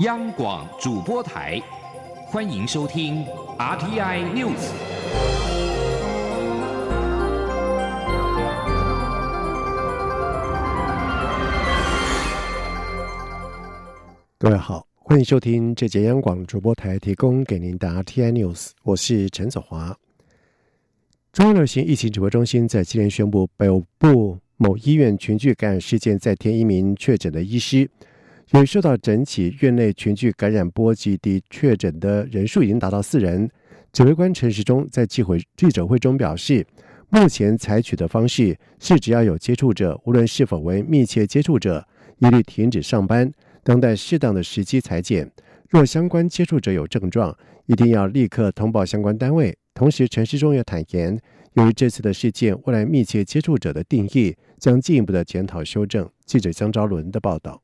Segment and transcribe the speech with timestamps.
[0.00, 1.60] 央广主播台，
[2.24, 3.26] 欢迎收听
[3.58, 4.72] RTI News。
[14.38, 19.94] 各位好，欢迎收听这节央广主播台提供给您的 RTI News，我是陈子华。
[21.34, 23.66] 中央流行疫情指挥中心在今天宣布，北
[23.98, 27.90] 部某医院群聚感染事件再添一名确诊的医师。
[28.52, 33.50] 由于受到整起院内群聚感染波及的确诊的人数已经达到四人，
[33.94, 36.66] 指挥官陈时中在记会记者会中表示，
[37.08, 41.86] 目前采取的方式是，只要有接触者，无论是否为密切接触者，
[42.18, 43.32] 一律停止上班。
[43.64, 45.30] 等待适当的时机裁剪。
[45.70, 49.56] 若相关接触者有症状，一定要立刻通报相关单位。
[49.72, 51.18] 同时，陈世忠也坦言，
[51.54, 56.06] 由于这次的事件，未来密切接触者的定义将进一步的检讨修正。
[56.26, 57.62] 记者江昭伦的报道。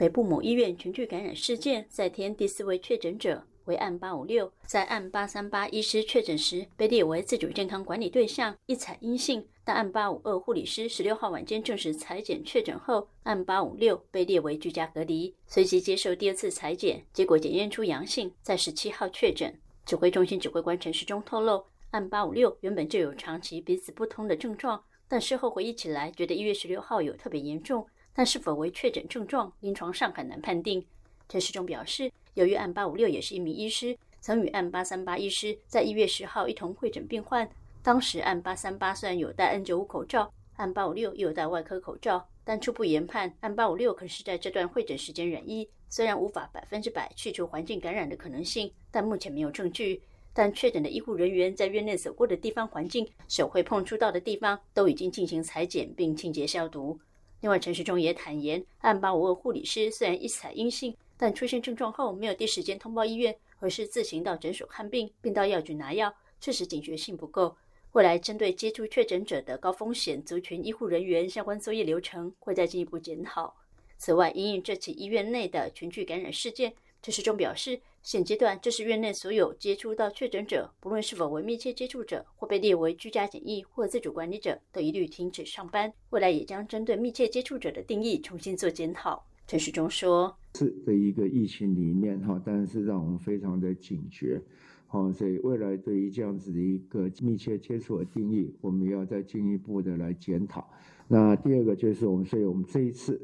[0.00, 3.44] 北部某医院群聚感染事件再添第四位确诊者。
[3.66, 9.46] 为案八五六，在案八三八医师确诊时被列为自主健康管理对象，一采阴性。
[9.62, 19.54] 但案八五二护理师十六号晚间证实裁剪确诊后，案八五六被列为居家隔离，随即接受第二次裁剪，结果检验出阳性，在十七号确诊。
[19.84, 30.84] 指挥中心指挥官陈时中透露，案八五六原本就有长期鼻子不通的症状，但事后回忆起来，觉得一月十六号有特别严重，但是否为确诊症状，临床上很难判定。
[31.28, 32.10] 陈世忠表示。
[32.34, 37.46] 由于案八五六也是一名医师，曾与案八三八医师在一月十号一同会诊病患。
[37.82, 45.68] 当时案八三八虽然有戴 N 九五口罩，案八五六又有戴外科口罩，但初步研判案八五六可能是在这段会诊时间染疫。
[45.88, 50.00] 虽然无法百分之百去除环境感染的可能性，但目前没有证据。
[50.32, 56.96] 但确诊的医护人员在院内走过的地方环境、手会碰触到的地方，都已经进行裁剪并清洁消毒。
[57.40, 60.96] 另外，陈时中也坦言，案八五位护理师虽然一采阴性。
[61.22, 67.54] 但出现症状后没有第一时间通报医院，而是自行到诊所看病，并到药局拿药，确实警觉性不够。
[67.92, 73.54] 未来针对接触确诊者的高风险族群医护人员相关作业流程，会再进一步检讨。
[73.98, 76.72] 此外，因应这起医院内的群聚感染事件，
[77.02, 85.92] 陈时中表示，现阶段这是院内所有接触到确诊者，不论是否为密切接触者或被列为居家检疫或自主管理者，都一律停止上班。
[86.08, 89.22] 未来也将针对密切接触者的定义重新做检讨。
[89.46, 94.40] 陈时中说：“是的一个疫情里面哈，但是让我们非常的警觉，
[94.86, 100.70] 好，所以未来对于这样子的一个密切接触的定义，我们要再进一步的来检讨。
[101.06, 103.20] 那第二个就是我们，所以我们这一次，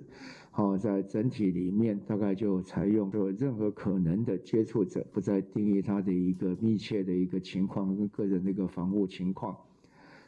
[0.57, 9.55] 好，在整体里面大概就采用说任何可能的接触者，不再定义他的一个密切的一个情况跟个人的一个防护情况，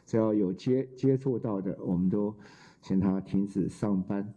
[0.05, 2.31] 只要有接接触到的，我们都
[2.79, 4.31] 请他停止上班。”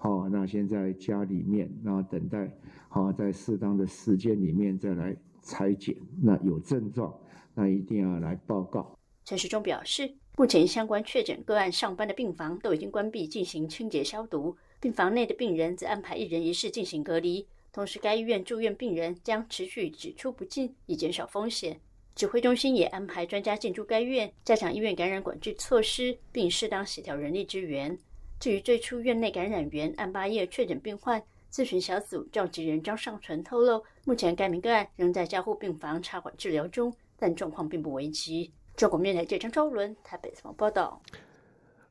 [0.00, 2.50] 好，那先在家里面，那等待，
[2.88, 5.94] 好，在适当的时间里面再来裁剪。
[6.22, 7.14] 那有症状，
[7.54, 8.96] 那一定要来报告。
[9.26, 14.56] 陈时中表示，目前相关确诊个案上班的病房都已经关闭，进行清洁消毒。
[14.80, 17.46] 病房内的病人则安排一人一室进行隔离。
[17.72, 21.80] 同时，该医院住院病人将持续只出不进，以减少风险。
[22.14, 27.96] 指挥中心也安排专家进驻该院，加强医院感染管制措施，并适当协调人力资源。
[28.40, 31.22] 至于最初院内感染源案八叶确诊病患，
[31.52, 38.50] 咨询小组召集人张尚存透露，目前该名个案仍在加护病房插管治疗中，但状况并不危急。
[38.76, 41.00] 中国面台记者张昭伦台北采访报道。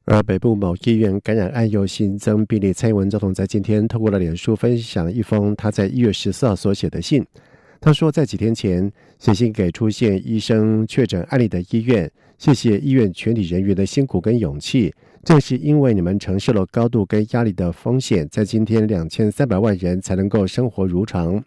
[0.10, 7.26] 而北部某医院感染案又新增病例，蔡英文总统在今天透过了脸书分享一封他在一月十四号所写的信。
[7.82, 14.94] 他说，在几天前写信给出现医生确诊案例的医院，谢谢医院全体人员的辛苦跟勇气。
[15.26, 21.44] 正是因为你们承受了高度跟压力的风险，在今天两千三百万人才能够生活如常。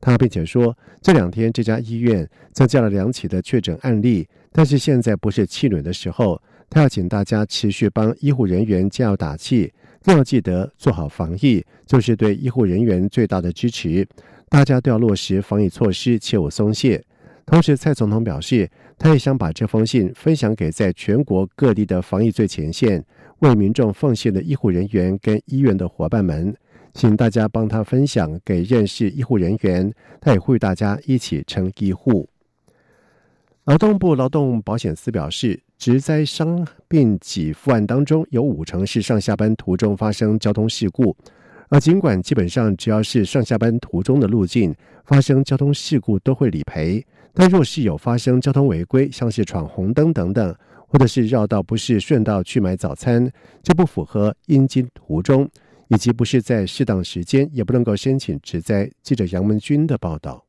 [0.00, 6.40] 他并且说，这两天这家医院增加了两起的确诊案例，但是现在不是气馁的时候。
[6.70, 14.06] 他要请大家持续帮医护人员加油打气，更要记得做好防疫，就是对医护人员最大的支持。
[14.48, 17.02] 大家都要落实防疫措施，切勿松懈。
[17.46, 18.68] 同时，蔡总统表示，
[18.98, 23.04] 他也想把这封信分享给在全国各地的防疫最前线。
[23.40, 26.54] 为民众奉献的医护人员跟医院的伙伴们，
[26.94, 29.92] 请大家帮他分享给认识医护人员。
[30.20, 32.26] 他也呼吁大家一起成医护。
[33.64, 41.16] 劳动部劳动保险司表示，职灾伤病给付案当中有五成是上下班途中发生交通事故。
[41.70, 44.74] 而尽管基本上只要是上下班途中的路径
[45.06, 47.02] 发生交通事故都会理赔，
[47.32, 50.54] 但若是有发生交通违规，像是闯红灯等等。
[50.86, 53.28] 或者是绕道不是顺道去买早餐，
[53.64, 55.48] 就不符合应经途中，
[55.88, 58.88] 以及不是在适当时间也不能够申请职灾。
[59.02, 60.44] 记者杨文军的报道。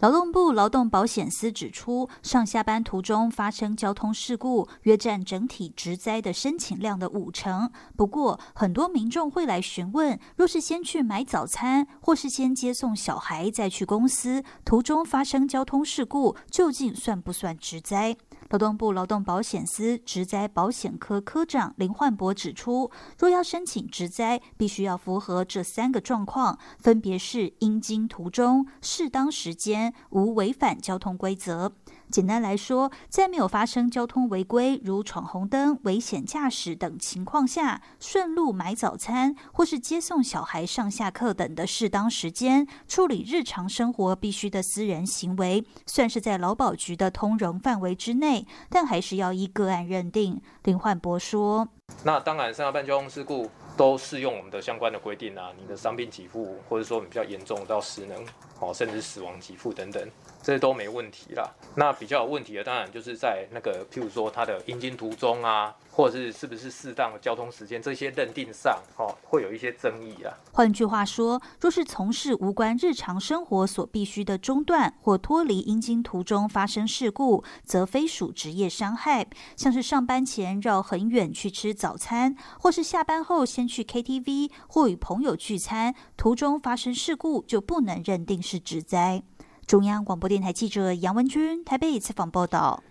[0.00, 7.70] 劳动部劳动保险司指出，上下班途中发生交通事故，约占整体职灾的申请量的五成。
[7.96, 18.16] 不过，很多民众会来询问，若是先去买早餐，或是先接送小孩再去公司，途中发生交通事故，究竟算不算职灾？
[18.50, 31.72] 劳动部劳动保险司职灾保险科科长林焕博指出，若要申请职灾，必须要符合这三个状况，分别是应经途中、适当时间、无违反交通规则。
[32.10, 50.40] 简单来说，在没有发生交通违规，如闯红灯、危险驾驶等情况下，顺路买早餐或是接送小孩上下课等的适当时间，处理日常生活必须的私人行为，算是在劳保局的通融范围之内，但还是要依个案认定。
[50.64, 51.68] 林焕博说
[52.04, 58.24] ：“那当然，上下班交通事故都适用我们的相关的规定啊，你的伤病给付，或者说你比较严重到失能，
[58.60, 60.08] 哦，甚至死亡给付等等。”
[60.50, 61.48] 这都没问题啦。
[61.76, 70.34] 那比较有问题的，当然就是在那个，譬如说他的阴经途中啊，或者是是不是适当的交通时间，这些认定上，哦，会有一些争议啊。
[70.52, 79.24] 换句话说，若是从事无关日常生活所必须的中断或脱离阴经途中发生事故，则非属职业伤害。
[79.54, 89.22] 像是上班前绕很远去吃早餐，或是下班后先去 KTV 或与朋友聚餐，途中发生事故，就不能认定是职灾。
[89.70, 92.82] 中央广播电台记者杨文君台北采访报道：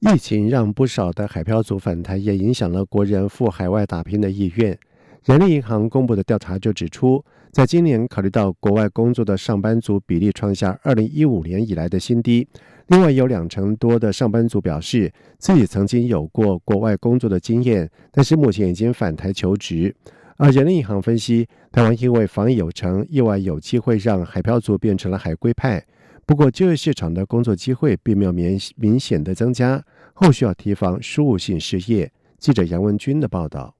[0.00, 4.78] 疫情让不少的海漂族返台，也影响了国人赴海外打拼的意愿。
[5.24, 12.46] 人力银行公布的调查就指出，在今年考虑到国外工作的上班族比例创下二零一五年以来的新低。
[12.88, 19.96] 另外，有两成多的上班族表示自己曾经有过国外工作的经验，但是目前已经返台求职。
[20.36, 25.82] 而人力银行分析，台湾因为防疫有成，意外有机会让海漂族变成了海归派。
[26.30, 29.84] 不过，就业市场的工作机会并没有明明显的增加，
[30.14, 32.12] 后续要提防输入性失业。
[32.38, 33.74] 记者杨文军的报道。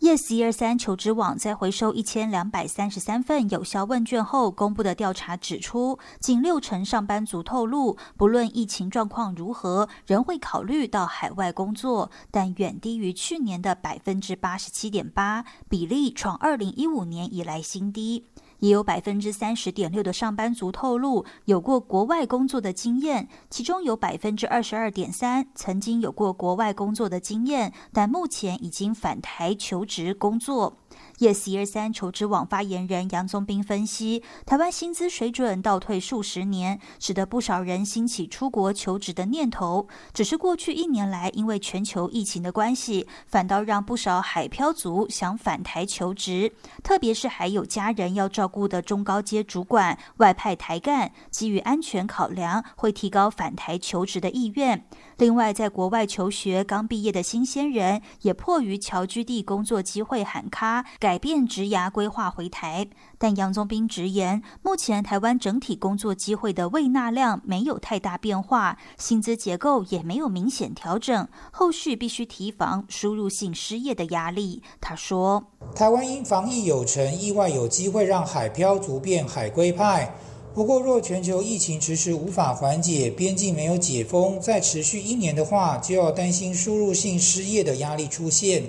[0.00, 18.24] Yes 一二三求职网在回收一千两百三十三份有效问卷后公布的调查指出，仅六成上班族透露，不论疫情状况如何，仍会考虑到海外工作，但远低于去年的百分之八十七点八，比例创二零一五年以来新低。
[18.62, 30.76] 也有百分之三十点六的上班族透露有过国外工作的经验，其中有百分之二十二点三曾经有过国外工作的经验，但目前已经返台求职工作。
[31.18, 39.86] Yes 一二三求职网发言人杨宗斌分析，台湾薪资水准倒退数十年，使得不少人兴起出国求职的念头。
[40.12, 46.52] 只是过去一年来，因为全球疫情的关系，反倒让不少海漂族想返台求职。
[46.82, 54.84] 特别是还有家人要照顾的中高阶主管外派台干，基于安全考量，会提高返台求职的意愿。
[55.18, 62.88] 另外，在国外求学刚毕业的新鲜人，也迫于侨居地工作机会喊卡，改变职涯规划回台。
[63.18, 74.62] 但杨宗斌直言，目前台湾整体工作机会的未纳量没有太大变化，薪资结构也没有明显调整，后续必须提防输入性失业的压力。
[74.80, 75.44] 他说
[75.74, 80.14] ：“台湾因防疫有成，意外有机会让海漂族变海归派。”
[80.54, 88.64] 不过，若全球疫情迟迟无法缓解，边境没有解封，再持续一年的话，就要担心输入性失业的压力出现。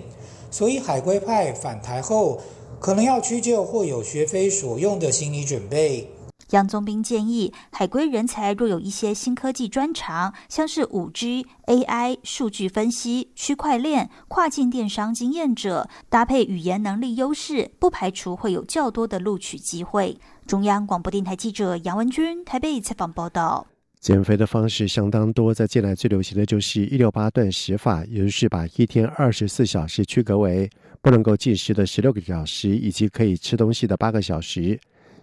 [0.53, 2.39] 所以，海归派返台后，
[2.79, 6.07] 可能要屈就或有学非所用的心理准备。
[6.51, 20.19] 杨宗斌建议，海归人才若有一些新科技专长，像是五 G、AI、数据分析、区块链、跨境电商经验者，搭配语言能力优势，不排除会有较多的录取机会。
[20.45, 23.65] 中央广播电台记者杨文君台北采访报道。
[24.03, 30.69] 减肥的方式相当多，在近来最流行的就是一六八断食法，也就是把一天二十四小时区隔为
[31.01, 34.77] 不能够进食的十六个小时，以及可以吃东西的八个小时。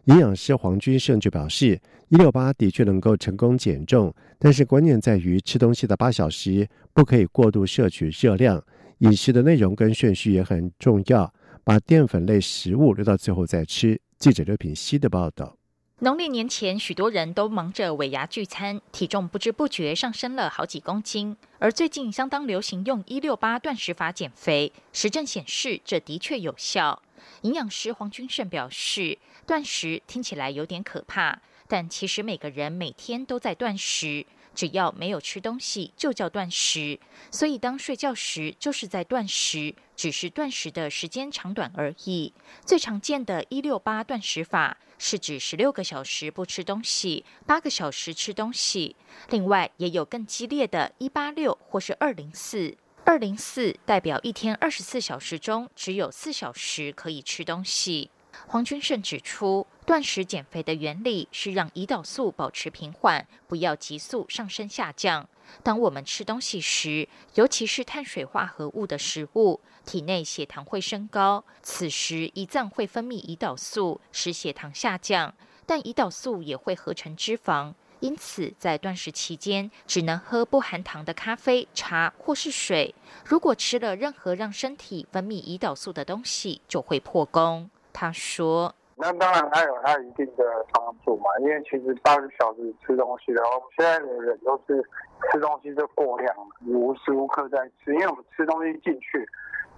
[0.06, 8.64] 营养师黄君胜就表示，一六八的确能够成功减重，但是关键在于吃东西的八小时不可以过度摄取热量，
[9.00, 11.30] 饮食的内容跟顺序也很重要，
[11.62, 14.00] 把淀粉类食物留到最后再吃。
[14.18, 15.54] 记者刘品希的报道：
[16.02, 21.36] 农历年前，许多人都忙着尾牙聚餐，体重不知不觉上升了好几公斤。
[21.58, 27.02] 而最近相当流行用一六八断食法减肥，实证显示这的确有效。
[27.42, 31.38] 营养师黄君胜表示，断食听起来有点可怕，
[31.68, 34.24] 但其实每个人每天都在断食。
[34.54, 36.98] 只要没有吃东西就叫断食，
[37.30, 42.32] 所以当睡觉时就是在断食，只是断食的时间长短而已。
[42.64, 48.96] 最常见的一六八断食法是指十六个小时不吃东西，八个小时吃东西。
[49.30, 52.76] 另外也有更激烈的一八六或是二零四。
[53.04, 58.10] 二零四代表一天二十四小时中只有四小时可以吃东西。
[58.46, 65.28] 黄君胜指出，断食减肥的原理是让胰岛素保持平缓，不要急速上升下降。
[65.64, 75.34] 当我们吃东西时，尤其是碳水化合物的食物，体内血糖会升高，此时胰脏会分泌胰岛素，使血糖下降，
[75.66, 77.74] 但胰岛素也会合成脂肪。
[77.98, 82.94] 因此，在断食期间，只能喝不含糖的咖啡、茶或是水。
[83.24, 87.68] 如果吃了任何让身体分泌胰岛素的东西，就会破功。
[87.92, 91.30] 他说：“那当然，它有它一定的帮助嘛。
[91.40, 94.82] 因为其实八个小时吃东西的话，现在的人都是
[95.30, 96.34] 吃东西就过量，
[96.66, 97.94] 无时无刻在吃。
[97.94, 99.26] 因为我们吃东西进去，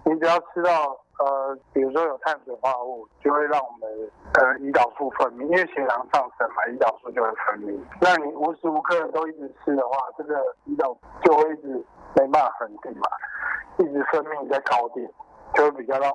[0.04, 7.78] 你只要吃到呃，比如说有碳水化合物，就会让我们呃胰岛素分泌，因为血糖上升嘛，胰岛素就会分泌。
[8.00, 10.34] 那你无时无刻都一直吃的话，这个
[10.66, 11.68] 胰岛就会一直
[12.16, 13.08] 没办法恒定嘛，
[13.78, 15.08] 一直分泌在高点。”
[15.54, 16.12] 就比较让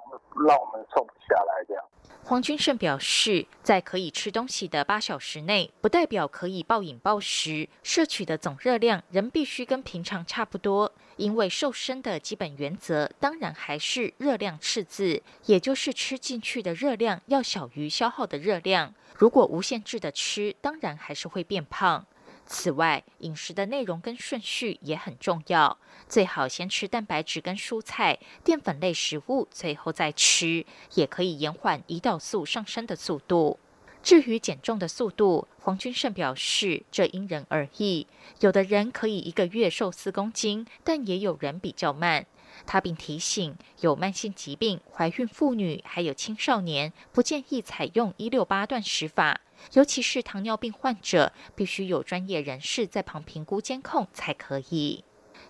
[0.47, 1.83] 让我们瘦不下来这样。
[2.23, 10.91] 黄君胜表示，在可以吃东西的八小时内，不代表可以暴饮暴食，摄取的总热量仍必须跟平常差不多。
[11.15, 18.93] 因为瘦身的基本原则，当然还是热量赤字，也就是吃进去的热量要小于消耗的热量。
[19.15, 22.05] 如果无限制的吃，当然还是会变胖。
[22.47, 25.77] 此外，饮食的内容跟顺序也很重要，
[26.07, 33.59] 最好先吃蛋白质跟蔬菜、淀粉类食物，最后再吃，也可以延缓胰岛素上升的速度。
[34.01, 38.07] 至于减重的速度，黄君胜表示，这因人而异，
[38.39, 42.25] 有的人可以一个月瘦四公斤，但也有人比较慢。
[42.65, 49.41] 他并提醒，有慢性疾病、怀孕妇女还有青少年，不建议采用一六八断食法。
[49.73, 55.03] 尤其是糖尿病患者，必须有专业人士在旁评估监控才可以。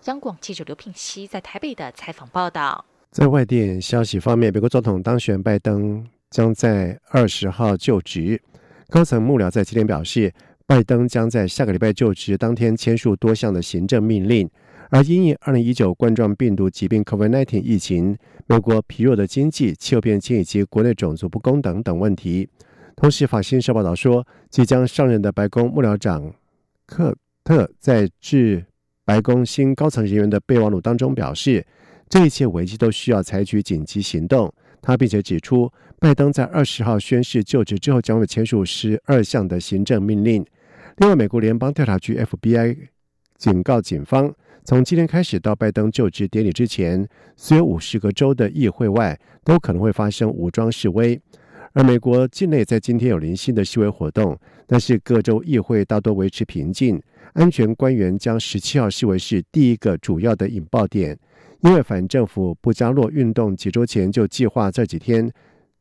[0.05, 2.85] 央广记者刘品熙在台北的采访报道。
[3.11, 8.41] 在外电消息方面，美国总统当选拜登将在二十号就职。
[8.89, 10.33] 高层幕僚在今天表示，
[10.65, 14.49] 拜登将在下个礼拜就职当天签署多项的行政命令。
[14.89, 22.47] 而因应二零一九冠状病毒疾病 （COVID-19） 疫情、美国疲弱的经济、气候变迁以及国内种族不公等等问题。
[22.99, 26.33] 同时，法新社报道说，即将上任的白宫幕僚长
[26.87, 28.65] 克特在致
[29.05, 31.63] 白宫新高层人员的备忘录当中表示，
[32.09, 34.51] 这一切危机都需要采取紧急行动。
[34.81, 40.43] 他并且指出，拜登在二十号宣誓就职之后，将会签署十二项的行政命令。
[40.97, 42.75] 另外，美国联邦调查局 FBI
[43.37, 51.21] 警告警方，从今天开始到拜登就职典礼之前，所有五十个州的议会外都可能会发生武装示威。
[51.77, 56.99] 而美国境内在今天有零星的示威活动，但是各州议会大多维持平静。
[57.33, 61.15] 安全官员将十七号视为是第一个主要的引爆点，
[61.61, 65.31] 因为反政府布加洛运动几周前就计划这几天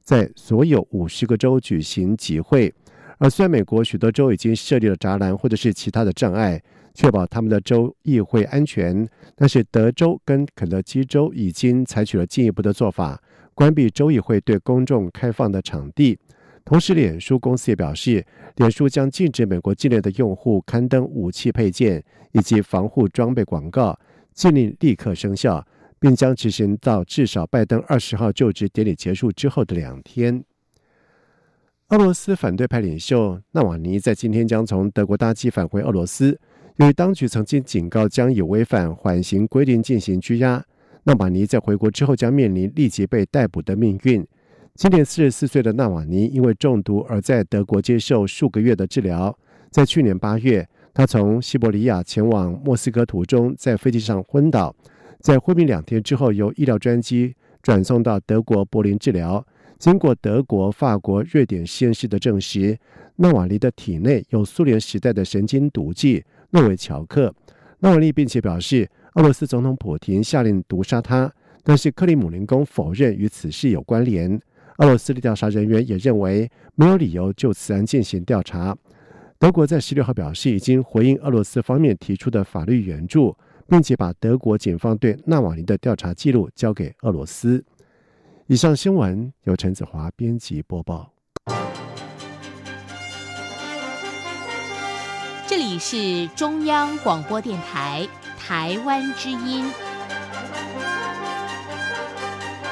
[0.03, 2.71] 在所有五十个州举行集会。
[3.17, 6.63] 而虽然美国许多州已经设立了栅栏或者是其他的障碍，
[6.93, 13.19] 确保他们的州议会安全，但是德州跟肯德基州已经采取了进一步的做法。
[13.57, 16.19] 关闭州议会对公众开放的场地，
[16.63, 18.23] 同时，脸书公司也表示，
[18.57, 23.99] 脸书将禁止美国境内的用户刊登武器配件以及防护装备广告，
[24.35, 25.67] 禁令立刻生效，
[25.99, 30.45] 并将执行到至少拜登二十号就职典礼结束之后的两天。
[31.89, 36.39] 俄罗斯反对派领袖纳瓦尼在今天将从德国搭机返回俄罗斯，
[36.77, 40.63] 由于当局曾经警告将有违反缓刑规定进行拘押。
[41.07, 44.27] 纳瓦尼在回国之后将面临立即被逮捕的命运。
[44.75, 49.37] 今年四十四岁的纳瓦尼因为中毒而在德国接受数个月的治疗。
[49.71, 54.75] 在去年八月，他从西伯利亚前往莫斯科途中在飞机上昏倒，
[55.21, 59.47] 在昏迷两天之后，由医疗专机转送到德国柏林治疗。
[59.79, 62.77] 经过德国、法国、瑞典实验室的证实，
[63.15, 67.33] 纳瓦尼的体内有苏联时代的神经毒剂诺维乔克。
[67.79, 68.91] 纳瓦尼并且表示。
[69.17, 71.33] 俄罗斯总统普京下令毒杀他，
[71.65, 74.39] 但是克里姆林宫否认与此事有关联。
[74.77, 78.77] 俄罗斯的调查人员也认为没有理由就此案进行调查。
[79.39, 83.35] 德国在十六号表示，已经回应俄罗斯方面提出的法律援助，
[83.67, 87.65] 并且把德国警方对纳瓦尼的调查记录交给俄罗斯。
[88.49, 91.11] 以上新闻由陈子华编辑播报。
[95.47, 98.07] 这里是中央广播电台
[98.47, 99.65] 台湾之音。